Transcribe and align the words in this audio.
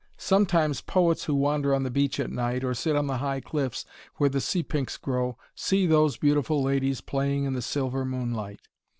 Sometimes 0.17 0.81
poets 0.81 1.25
who 1.25 1.35
wander 1.35 1.75
on 1.75 1.83
the 1.83 1.91
beach 1.91 2.19
at 2.19 2.31
night, 2.31 2.63
or 2.63 2.73
sit 2.73 2.95
on 2.95 3.05
the 3.05 3.17
high 3.19 3.39
cliffs 3.39 3.85
where 4.15 4.31
the 4.31 4.41
sea 4.41 4.63
pinks 4.63 4.97
grow, 4.97 5.37
see 5.53 5.85
those 5.85 6.17
beautiful 6.17 6.63
ladies 6.63 7.01
playing 7.01 7.43
in 7.43 7.53
the 7.53 7.61
silver 7.61 8.03
moonlight. 8.03 8.61